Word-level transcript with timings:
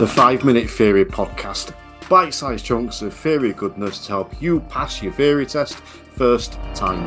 The 0.00 0.06
5 0.06 0.46
Minute 0.46 0.70
Theory 0.70 1.04
Podcast. 1.04 1.74
Bite 2.08 2.32
sized 2.32 2.64
chunks 2.64 3.02
of 3.02 3.12
theory 3.12 3.52
goodness 3.52 4.06
to 4.06 4.12
help 4.12 4.40
you 4.40 4.60
pass 4.60 5.02
your 5.02 5.12
theory 5.12 5.44
test 5.44 5.76
first 5.76 6.54
time. 6.74 7.06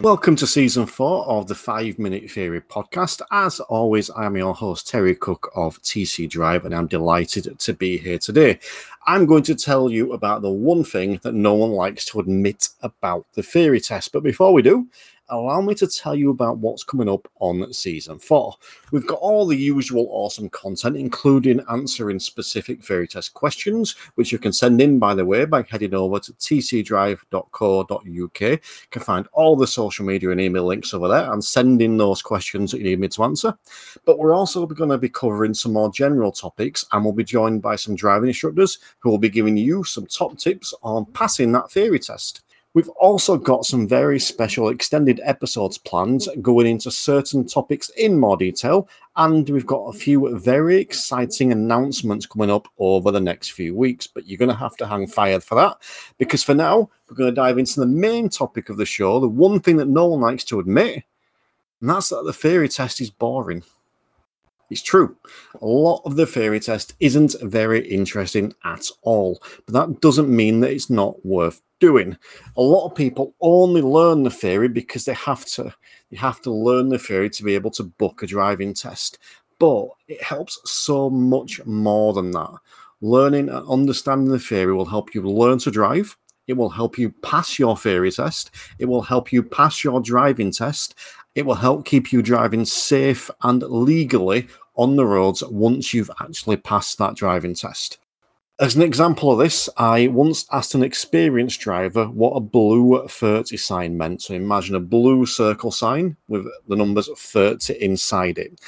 Welcome 0.00 0.36
to 0.36 0.46
season 0.46 0.86
four 0.86 1.26
of 1.26 1.48
the 1.48 1.54
Five 1.54 1.98
Minute 1.98 2.30
Theory 2.30 2.62
podcast. 2.62 3.20
As 3.30 3.60
always, 3.60 4.08
I'm 4.16 4.36
your 4.38 4.54
host, 4.54 4.88
Terry 4.88 5.14
Cook 5.14 5.50
of 5.54 5.82
TC 5.82 6.26
Drive, 6.26 6.64
and 6.64 6.74
I'm 6.74 6.86
delighted 6.86 7.58
to 7.58 7.74
be 7.74 7.98
here 7.98 8.18
today. 8.18 8.58
I'm 9.06 9.26
going 9.26 9.42
to 9.42 9.54
tell 9.54 9.90
you 9.90 10.14
about 10.14 10.40
the 10.42 10.50
one 10.50 10.82
thing 10.82 11.20
that 11.22 11.34
no 11.34 11.52
one 11.54 11.72
likes 11.72 12.06
to 12.06 12.20
admit 12.20 12.70
about 12.82 13.26
the 13.34 13.42
theory 13.42 13.80
test. 13.80 14.12
But 14.12 14.22
before 14.22 14.54
we 14.54 14.62
do, 14.62 14.86
allow 15.28 15.60
me 15.60 15.74
to 15.74 15.86
tell 15.86 16.14
you 16.14 16.30
about 16.30 16.58
what's 16.58 16.84
coming 16.84 17.08
up 17.08 17.28
on 17.40 17.72
season 17.72 18.18
four. 18.18 18.54
We've 18.92 19.06
got 19.06 19.18
all 19.18 19.46
the 19.46 19.56
usual 19.56 20.06
awesome 20.10 20.48
content, 20.50 20.96
including 20.96 21.60
answering 21.70 22.18
specific 22.18 22.84
theory 22.84 23.08
test 23.08 23.34
questions, 23.34 23.96
which 24.14 24.32
you 24.32 24.38
can 24.38 24.52
send 24.52 24.80
in, 24.80 24.98
by 24.98 25.14
the 25.14 25.24
way, 25.24 25.44
by 25.44 25.64
heading 25.68 25.94
over 25.94 26.20
to 26.20 26.32
tcdrive.co.uk. 26.32 28.40
You 28.40 28.58
can 28.90 29.02
find 29.02 29.28
all 29.32 29.56
the 29.56 29.66
social 29.66 30.04
media 30.04 30.30
and 30.30 30.40
email 30.40 30.64
links 30.64 30.94
over 30.94 31.08
there 31.08 31.32
and 31.32 31.44
send 31.44 31.82
in 31.82 31.96
those 31.96 32.22
questions 32.22 32.70
that 32.70 32.78
you 32.78 32.84
need 32.84 33.00
me 33.00 33.08
to 33.08 33.24
answer. 33.24 33.56
But 34.04 34.18
we're 34.18 34.34
also 34.34 34.66
going 34.66 34.90
to 34.90 34.98
be 34.98 35.08
covering 35.08 35.54
some 35.54 35.72
more 35.72 35.90
general 35.90 36.32
topics, 36.32 36.84
and 36.92 37.04
we'll 37.04 37.12
be 37.12 37.24
joined 37.24 37.62
by 37.62 37.76
some 37.76 37.96
driving 37.96 38.28
instructors 38.28 38.78
who 39.00 39.10
will 39.10 39.18
be 39.18 39.28
giving 39.28 39.56
you 39.56 39.84
some 39.84 40.06
top 40.06 40.38
tips 40.38 40.72
on 40.82 41.06
passing 41.06 41.52
that 41.52 41.70
theory 41.70 41.98
test. 41.98 42.42
We've 42.76 42.90
also 42.90 43.38
got 43.38 43.64
some 43.64 43.88
very 43.88 44.20
special 44.20 44.68
extended 44.68 45.18
episodes 45.24 45.78
planned 45.78 46.28
going 46.42 46.66
into 46.66 46.90
certain 46.90 47.46
topics 47.46 47.88
in 47.96 48.20
more 48.20 48.36
detail, 48.36 48.86
and 49.16 49.48
we've 49.48 49.64
got 49.64 49.86
a 49.86 49.98
few 49.98 50.36
very 50.36 50.76
exciting 50.76 51.52
announcements 51.52 52.26
coming 52.26 52.50
up 52.50 52.68
over 52.76 53.10
the 53.10 53.18
next 53.18 53.52
few 53.52 53.74
weeks. 53.74 54.06
But 54.06 54.26
you're 54.26 54.36
going 54.36 54.50
to 54.50 54.54
have 54.54 54.76
to 54.76 54.86
hang 54.86 55.06
fire 55.06 55.40
for 55.40 55.54
that 55.54 55.78
because 56.18 56.42
for 56.42 56.52
now, 56.52 56.90
we're 57.08 57.16
going 57.16 57.30
to 57.30 57.34
dive 57.34 57.56
into 57.56 57.80
the 57.80 57.86
main 57.86 58.28
topic 58.28 58.68
of 58.68 58.76
the 58.76 58.84
show 58.84 59.20
the 59.20 59.26
one 59.26 59.58
thing 59.58 59.78
that 59.78 59.88
no 59.88 60.08
one 60.08 60.20
likes 60.20 60.44
to 60.44 60.60
admit, 60.60 61.02
and 61.80 61.88
that's 61.88 62.10
that 62.10 62.24
the 62.26 62.32
theory 62.34 62.68
test 62.68 63.00
is 63.00 63.08
boring. 63.08 63.62
It's 64.70 64.82
true. 64.82 65.16
A 65.60 65.66
lot 65.66 66.02
of 66.04 66.16
the 66.16 66.26
theory 66.26 66.58
test 66.58 66.94
isn't 66.98 67.36
very 67.42 67.86
interesting 67.88 68.52
at 68.64 68.88
all, 69.02 69.40
but 69.64 69.74
that 69.74 70.00
doesn't 70.00 70.28
mean 70.28 70.60
that 70.60 70.72
it's 70.72 70.90
not 70.90 71.24
worth 71.24 71.60
doing. 71.78 72.16
A 72.56 72.62
lot 72.62 72.86
of 72.86 72.96
people 72.96 73.34
only 73.40 73.82
learn 73.82 74.24
the 74.24 74.30
theory 74.30 74.68
because 74.68 75.04
they 75.04 75.14
have 75.14 75.44
to. 75.46 75.72
You 76.10 76.18
have 76.18 76.40
to 76.42 76.50
learn 76.50 76.88
the 76.88 76.98
theory 76.98 77.30
to 77.30 77.44
be 77.44 77.54
able 77.54 77.70
to 77.72 77.84
book 77.84 78.22
a 78.22 78.26
driving 78.26 78.74
test. 78.74 79.18
But 79.58 79.88
it 80.08 80.22
helps 80.22 80.58
so 80.64 81.08
much 81.10 81.64
more 81.64 82.12
than 82.12 82.30
that. 82.32 82.54
Learning 83.00 83.48
and 83.48 83.68
understanding 83.68 84.30
the 84.30 84.38
theory 84.38 84.74
will 84.74 84.86
help 84.86 85.14
you 85.14 85.22
learn 85.22 85.58
to 85.60 85.70
drive. 85.70 86.16
It 86.46 86.54
will 86.54 86.70
help 86.70 86.98
you 86.98 87.10
pass 87.22 87.58
your 87.58 87.76
theory 87.76 88.10
test. 88.10 88.50
It 88.78 88.86
will 88.86 89.02
help 89.02 89.32
you 89.32 89.42
pass 89.42 89.82
your 89.82 90.00
driving 90.00 90.52
test. 90.52 90.94
It 91.36 91.44
will 91.44 91.56
help 91.56 91.84
keep 91.84 92.12
you 92.12 92.22
driving 92.22 92.64
safe 92.64 93.30
and 93.42 93.62
legally 93.62 94.48
on 94.74 94.96
the 94.96 95.04
roads 95.04 95.44
once 95.44 95.92
you've 95.92 96.10
actually 96.18 96.56
passed 96.56 96.96
that 96.96 97.14
driving 97.14 97.54
test. 97.54 97.98
As 98.58 98.74
an 98.74 98.80
example 98.80 99.30
of 99.30 99.38
this, 99.38 99.68
I 99.76 100.06
once 100.06 100.46
asked 100.50 100.74
an 100.74 100.82
experienced 100.82 101.60
driver 101.60 102.06
what 102.06 102.30
a 102.30 102.40
blue 102.40 103.06
30 103.06 103.54
sign 103.58 103.98
meant. 103.98 104.22
So 104.22 104.32
imagine 104.32 104.76
a 104.76 104.80
blue 104.80 105.26
circle 105.26 105.70
sign 105.70 106.16
with 106.26 106.46
the 106.66 106.76
numbers 106.76 107.10
30 107.14 107.74
inside 107.84 108.38
it. 108.38 108.58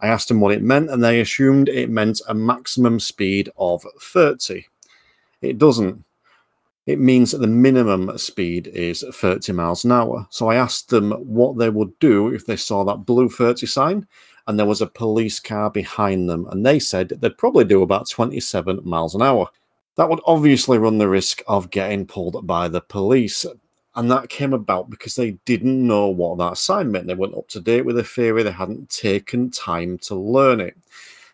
I 0.00 0.08
asked 0.08 0.30
him 0.30 0.40
what 0.40 0.52
it 0.52 0.62
meant, 0.62 0.90
and 0.90 1.02
they 1.02 1.22
assumed 1.22 1.70
it 1.70 1.88
meant 1.88 2.20
a 2.28 2.34
maximum 2.34 3.00
speed 3.00 3.48
of 3.56 3.86
30. 4.02 4.66
It 5.40 5.56
doesn't. 5.56 6.04
It 6.88 6.98
means 6.98 7.32
that 7.32 7.38
the 7.38 7.46
minimum 7.46 8.16
speed 8.16 8.68
is 8.68 9.04
30 9.12 9.52
miles 9.52 9.84
an 9.84 9.92
hour. 9.92 10.26
So 10.30 10.48
I 10.48 10.54
asked 10.54 10.88
them 10.88 11.12
what 11.12 11.58
they 11.58 11.68
would 11.68 11.96
do 11.98 12.32
if 12.32 12.46
they 12.46 12.56
saw 12.56 12.82
that 12.84 13.04
blue 13.04 13.28
30 13.28 13.66
sign 13.66 14.06
and 14.46 14.58
there 14.58 14.64
was 14.64 14.80
a 14.80 14.86
police 14.86 15.38
car 15.38 15.70
behind 15.70 16.30
them, 16.30 16.46
and 16.50 16.64
they 16.64 16.78
said 16.78 17.10
they'd 17.10 17.36
probably 17.36 17.66
do 17.66 17.82
about 17.82 18.08
27 18.08 18.80
miles 18.82 19.14
an 19.14 19.20
hour. 19.20 19.50
That 19.96 20.08
would 20.08 20.20
obviously 20.24 20.78
run 20.78 20.96
the 20.96 21.10
risk 21.10 21.42
of 21.46 21.68
getting 21.68 22.06
pulled 22.06 22.46
by 22.46 22.68
the 22.68 22.80
police. 22.80 23.44
And 23.94 24.10
that 24.10 24.30
came 24.30 24.54
about 24.54 24.88
because 24.88 25.14
they 25.14 25.32
didn't 25.44 25.86
know 25.86 26.08
what 26.08 26.38
that 26.38 26.56
sign 26.56 26.90
meant. 26.90 27.06
They 27.06 27.14
weren't 27.14 27.36
up 27.36 27.48
to 27.48 27.60
date 27.60 27.84
with 27.84 27.96
the 27.96 28.02
theory, 28.02 28.42
they 28.42 28.50
hadn't 28.50 28.88
taken 28.88 29.50
time 29.50 29.98
to 29.98 30.14
learn 30.14 30.60
it. 30.60 30.78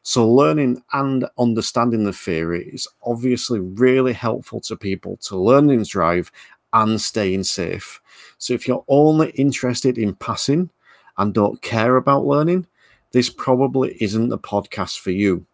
So, 0.07 0.31
learning 0.31 0.83
and 0.93 1.25
understanding 1.39 2.05
the 2.05 2.13
theory 2.13 2.69
is 2.69 2.87
obviously 3.05 3.61
really 3.61 4.13
helpful 4.13 4.61
to 4.61 4.77
people 4.77 5.17
to 5.23 5.37
learn 5.39 5.71
and 5.71 5.87
drive 5.87 6.31
and 6.75 7.01
staying 7.01 7.45
safe. 7.45 8.03
So, 8.37 8.53
if 8.53 8.69
you're 8.69 8.85
only 8.89 9.31
interested 9.31 9.97
in 9.97 10.15
passing 10.17 10.69
and 11.17 11.33
don't 11.33 11.61
care 11.63 11.97
about 11.97 12.27
learning, 12.27 12.67
this 13.13 13.31
probably 13.31 13.97
isn't 13.99 14.29
the 14.29 14.39
podcast 14.39 14.99
for 14.99 15.11
you. 15.11 15.47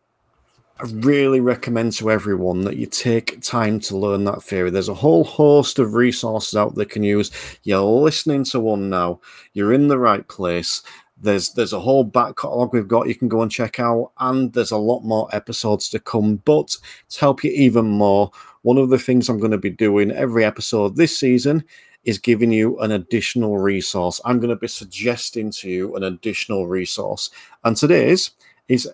I 0.81 0.85
really 0.95 1.41
recommend 1.41 1.93
to 1.95 2.11
everyone 2.11 2.63
that 2.63 2.77
you 2.77 2.87
take 2.87 3.43
time 3.43 3.79
to 3.81 3.99
learn 3.99 4.25
that 4.25 4.43
theory. 4.43 4.71
There's 4.71 4.89
a 4.89 4.95
whole 4.95 5.25
host 5.25 5.79
of 5.79 5.95
resources 5.95 6.57
out 6.57 6.75
there 6.75 6.87
can 6.87 7.03
use. 7.03 7.31
You're 7.63 7.83
listening 7.83 8.45
to 8.45 8.61
one 8.61 8.89
now. 8.89 9.21
You're 9.53 9.75
in 9.75 9.89
the 9.89 9.99
right 9.99 10.27
place. 10.27 10.83
There's 11.21 11.51
there's 11.51 11.73
a 11.73 11.81
whole 11.81 12.05
back 12.05 12.37
catalogue 12.37 12.73
we've 12.73 12.89
got 12.89 13.09
you 13.09 13.15
can 13.15 13.29
go 13.29 13.43
and 13.43 13.51
check 13.51 13.79
out, 13.79 14.13
and 14.19 14.53
there's 14.53 14.71
a 14.71 14.77
lot 14.77 15.01
more 15.01 15.29
episodes 15.33 15.89
to 15.91 15.99
come. 15.99 16.37
But 16.37 16.77
to 17.11 17.21
help 17.21 17.45
you 17.45 17.51
even 17.53 17.87
more, 17.87 18.31
one 18.63 18.79
of 18.79 18.91
the 18.91 18.99
things 18.99 19.29
I'm 19.29 19.39
going 19.39 19.51
to 19.51 19.59
be 19.59 19.71
doing 19.71 20.11
every 20.11 20.45
episode 20.45 20.97
this 20.97 21.17
season 21.17 21.65
is 22.05 22.19
giving 22.19 22.51
you 22.51 22.79
an 22.79 22.93
additional 22.93 23.59
resource. 23.59 24.21
I'm 24.25 24.39
going 24.39 24.51
to 24.51 24.57
be 24.57 24.69
suggesting 24.69 25.51
to 25.53 25.69
you 25.69 25.97
an 25.97 26.03
additional 26.03 26.67
resource. 26.67 27.31
And 27.65 27.77
today's 27.77 28.31
is 28.69 28.89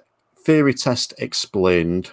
Theory 0.47 0.75
Test 0.75 1.13
Explained. 1.19 2.13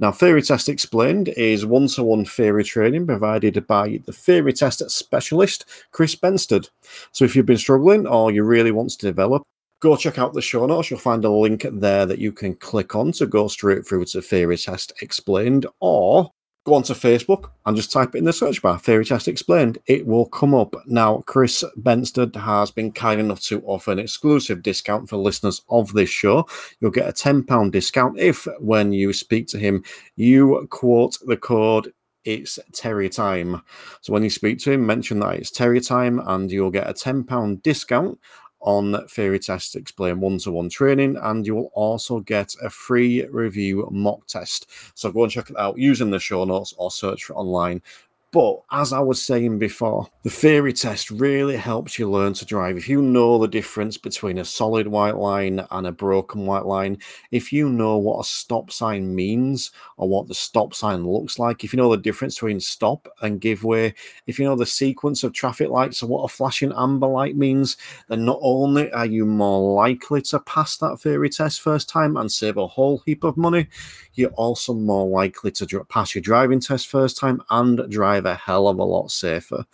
Now, 0.00 0.10
Theory 0.10 0.42
Test 0.42 0.68
Explained 0.68 1.28
is 1.28 1.64
one 1.64 1.86
to 1.86 2.02
one 2.02 2.24
theory 2.24 2.64
training 2.64 3.06
provided 3.06 3.68
by 3.68 4.00
the 4.04 4.12
theory 4.12 4.52
test 4.52 4.90
specialist, 4.90 5.64
Chris 5.92 6.16
Benstead. 6.16 6.70
So, 7.12 7.24
if 7.24 7.36
you've 7.36 7.46
been 7.46 7.56
struggling 7.56 8.04
or 8.04 8.32
you 8.32 8.42
really 8.42 8.72
want 8.72 8.90
to 8.90 8.98
develop, 8.98 9.44
go 9.78 9.96
check 9.96 10.18
out 10.18 10.34
the 10.34 10.42
show 10.42 10.66
notes. 10.66 10.90
You'll 10.90 10.98
find 10.98 11.24
a 11.24 11.30
link 11.30 11.64
there 11.70 12.04
that 12.04 12.18
you 12.18 12.32
can 12.32 12.56
click 12.56 12.96
on 12.96 13.12
to 13.12 13.28
go 13.28 13.46
straight 13.46 13.86
through 13.86 14.06
to 14.06 14.22
Theory 14.22 14.56
Test 14.56 14.92
Explained, 15.00 15.64
or 15.78 16.32
go 16.68 16.74
onto 16.74 16.94
Facebook 16.94 17.50
and 17.64 17.76
just 17.76 17.90
type 17.90 18.14
it 18.14 18.18
in 18.18 18.24
the 18.24 18.32
search 18.32 18.60
bar, 18.60 18.78
Theory 18.78 19.04
Test 19.04 19.26
Explained. 19.26 19.78
It 19.86 20.06
will 20.06 20.26
come 20.26 20.54
up. 20.54 20.74
Now, 20.86 21.22
Chris 21.26 21.64
Benstead 21.80 22.36
has 22.36 22.70
been 22.70 22.92
kind 22.92 23.20
enough 23.20 23.40
to 23.44 23.62
offer 23.62 23.90
an 23.90 23.98
exclusive 23.98 24.62
discount 24.62 25.08
for 25.08 25.16
listeners 25.16 25.62
of 25.70 25.92
this 25.94 26.10
show. 26.10 26.46
You'll 26.80 26.90
get 26.90 27.08
a 27.08 27.12
£10 27.12 27.70
discount 27.70 28.18
if, 28.18 28.46
when 28.60 28.92
you 28.92 29.12
speak 29.12 29.48
to 29.48 29.58
him, 29.58 29.82
you 30.16 30.66
quote 30.70 31.18
the 31.26 31.36
code 31.36 31.92
it's 32.24 32.58
Terry 32.74 33.08
time. 33.08 33.62
So 34.02 34.12
when 34.12 34.22
you 34.22 34.28
speak 34.28 34.58
to 34.58 34.72
him, 34.72 34.84
mention 34.84 35.20
that 35.20 35.36
it's 35.36 35.50
Terry 35.50 35.80
time 35.80 36.20
and 36.26 36.50
you'll 36.50 36.70
get 36.70 36.90
a 36.90 36.92
£10 36.92 37.62
discount 37.62 38.18
on 38.60 39.06
Theory 39.08 39.38
Test 39.38 39.76
Explain 39.76 40.20
one 40.20 40.38
to 40.38 40.52
one 40.52 40.68
training, 40.68 41.16
and 41.16 41.46
you 41.46 41.54
will 41.54 41.70
also 41.74 42.20
get 42.20 42.54
a 42.62 42.70
free 42.70 43.24
review 43.26 43.88
mock 43.90 44.26
test. 44.26 44.70
So 44.94 45.10
go 45.12 45.22
and 45.22 45.32
check 45.32 45.50
it 45.50 45.58
out 45.58 45.78
using 45.78 46.10
the 46.10 46.18
show 46.18 46.44
notes 46.44 46.74
or 46.76 46.90
search 46.90 47.24
for 47.24 47.34
online. 47.36 47.82
But 48.30 48.60
as 48.70 48.92
I 48.92 49.00
was 49.00 49.22
saying 49.22 49.58
before, 49.58 50.08
the 50.22 50.28
theory 50.28 50.74
test 50.74 51.10
really 51.10 51.56
helps 51.56 51.98
you 51.98 52.10
learn 52.10 52.34
to 52.34 52.44
drive. 52.44 52.76
If 52.76 52.86
you 52.86 53.00
know 53.00 53.38
the 53.38 53.48
difference 53.48 53.96
between 53.96 54.36
a 54.36 54.44
solid 54.44 54.86
white 54.86 55.16
line 55.16 55.66
and 55.70 55.86
a 55.86 55.92
broken 55.92 56.44
white 56.44 56.66
line, 56.66 56.98
if 57.30 57.54
you 57.54 57.70
know 57.70 57.96
what 57.96 58.20
a 58.20 58.24
stop 58.24 58.70
sign 58.70 59.14
means 59.14 59.70
or 59.96 60.10
what 60.10 60.28
the 60.28 60.34
stop 60.34 60.74
sign 60.74 61.06
looks 61.06 61.38
like, 61.38 61.64
if 61.64 61.72
you 61.72 61.78
know 61.78 61.90
the 61.90 61.96
difference 61.96 62.34
between 62.34 62.60
stop 62.60 63.08
and 63.22 63.40
give 63.40 63.64
way, 63.64 63.94
if 64.26 64.38
you 64.38 64.44
know 64.44 64.56
the 64.56 64.66
sequence 64.66 65.24
of 65.24 65.32
traffic 65.32 65.70
lights 65.70 66.02
or 66.02 66.08
what 66.08 66.24
a 66.24 66.28
flashing 66.28 66.72
amber 66.76 67.06
light 67.06 67.34
means, 67.34 67.78
then 68.08 68.26
not 68.26 68.38
only 68.42 68.92
are 68.92 69.06
you 69.06 69.24
more 69.24 69.74
likely 69.74 70.20
to 70.20 70.38
pass 70.40 70.76
that 70.76 71.00
theory 71.00 71.30
test 71.30 71.62
first 71.62 71.88
time 71.88 72.18
and 72.18 72.30
save 72.30 72.58
a 72.58 72.66
whole 72.66 73.02
heap 73.06 73.24
of 73.24 73.38
money, 73.38 73.68
you're 74.12 74.30
also 74.30 74.74
more 74.74 75.06
likely 75.06 75.50
to 75.52 75.84
pass 75.84 76.14
your 76.14 76.20
driving 76.20 76.60
test 76.60 76.88
first 76.88 77.16
time 77.16 77.40
and 77.48 77.90
drive 77.90 78.17
a 78.26 78.34
hell 78.34 78.68
of 78.68 78.78
a 78.78 78.84
lot 78.84 79.10
safer. 79.10 79.64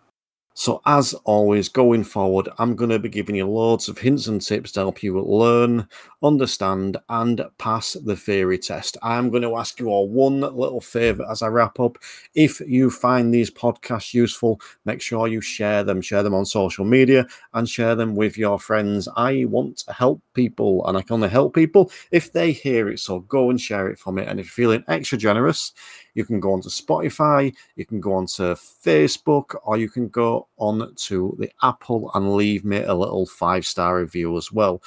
So, 0.56 0.80
as 0.86 1.14
always, 1.24 1.68
going 1.68 2.04
forward, 2.04 2.48
I'm 2.58 2.76
going 2.76 2.90
to 2.90 3.00
be 3.00 3.08
giving 3.08 3.34
you 3.34 3.44
loads 3.44 3.88
of 3.88 3.98
hints 3.98 4.28
and 4.28 4.40
tips 4.40 4.70
to 4.72 4.80
help 4.80 5.02
you 5.02 5.20
learn, 5.20 5.88
understand, 6.22 6.96
and 7.08 7.44
pass 7.58 7.94
the 7.94 8.14
theory 8.14 8.58
test. 8.58 8.96
I'm 9.02 9.30
going 9.30 9.42
to 9.42 9.56
ask 9.56 9.80
you 9.80 9.88
all 9.88 10.08
one 10.08 10.42
little 10.42 10.80
favor 10.80 11.26
as 11.28 11.42
I 11.42 11.48
wrap 11.48 11.80
up. 11.80 11.98
If 12.36 12.60
you 12.60 12.88
find 12.88 13.34
these 13.34 13.50
podcasts 13.50 14.14
useful, 14.14 14.60
make 14.84 15.02
sure 15.02 15.26
you 15.26 15.40
share 15.40 15.82
them, 15.82 16.00
share 16.00 16.22
them 16.22 16.34
on 16.34 16.46
social 16.46 16.84
media, 16.84 17.26
and 17.52 17.68
share 17.68 17.96
them 17.96 18.14
with 18.14 18.38
your 18.38 18.60
friends. 18.60 19.08
I 19.16 19.46
want 19.46 19.78
to 19.78 19.92
help 19.92 20.22
people, 20.34 20.86
and 20.86 20.96
I 20.96 21.02
can 21.02 21.14
only 21.14 21.30
help 21.30 21.52
people 21.56 21.90
if 22.12 22.32
they 22.32 22.52
hear 22.52 22.88
it. 22.90 23.00
So, 23.00 23.18
go 23.18 23.50
and 23.50 23.60
share 23.60 23.88
it 23.88 23.98
for 23.98 24.12
me. 24.12 24.22
And 24.22 24.38
if 24.38 24.46
you're 24.46 24.68
feeling 24.68 24.84
extra 24.86 25.18
generous, 25.18 25.72
you 26.14 26.24
can 26.24 26.40
go 26.40 26.52
onto 26.52 26.68
Spotify, 26.68 27.54
you 27.76 27.84
can 27.84 28.00
go 28.00 28.14
onto 28.14 28.54
Facebook, 28.54 29.54
or 29.64 29.76
you 29.76 29.88
can 29.88 30.08
go 30.08 30.48
on 30.56 30.94
to 30.96 31.36
the 31.38 31.50
Apple 31.62 32.10
and 32.14 32.34
leave 32.34 32.64
me 32.64 32.78
a 32.78 32.94
little 32.94 33.26
five 33.26 33.66
star 33.66 33.98
review 33.98 34.36
as 34.36 34.50
well. 34.50 34.82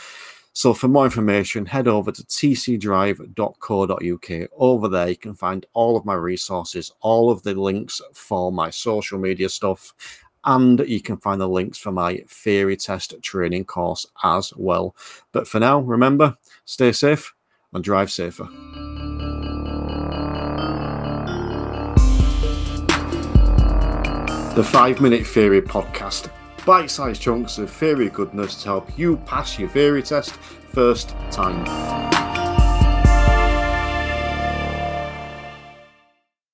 So, 0.53 0.73
for 0.73 0.87
more 0.87 1.05
information, 1.05 1.67
head 1.67 1.87
over 1.87 2.11
to 2.11 2.23
tcdrive.co.uk. 2.23 4.49
Over 4.57 4.87
there, 4.87 5.09
you 5.09 5.15
can 5.15 5.35
find 5.35 5.67
all 5.73 5.95
of 5.95 6.03
my 6.03 6.15
resources, 6.15 6.91
all 7.01 7.29
of 7.29 7.43
the 7.43 7.53
links 7.53 8.01
for 8.13 8.51
my 8.51 8.71
social 8.71 9.19
media 9.19 9.49
stuff, 9.49 9.93
and 10.45 10.79
you 10.87 10.99
can 10.99 11.17
find 11.17 11.39
the 11.39 11.47
links 11.47 11.77
for 11.77 11.91
my 11.91 12.23
theory 12.27 12.75
test 12.75 13.13
training 13.21 13.65
course 13.65 14.07
as 14.23 14.51
well. 14.55 14.95
But 15.31 15.47
for 15.47 15.59
now, 15.59 15.79
remember 15.79 16.35
stay 16.65 16.91
safe 16.91 17.35
and 17.71 17.83
drive 17.83 18.09
safer. 18.09 18.49
The 24.57 24.63
5 24.63 25.01
Minute 25.01 25.27
Theory 25.27 25.61
Podcast. 25.61 26.31
Bite 26.65 26.89
sized 26.89 27.21
chunks 27.21 27.59
of 27.59 27.69
theory 27.69 28.09
goodness 28.09 28.59
to 28.63 28.69
help 28.69 28.97
you 28.97 29.17
pass 29.17 29.59
your 29.59 29.69
theory 29.69 30.01
test 30.01 30.31
first 30.31 31.09
time. 31.29 32.16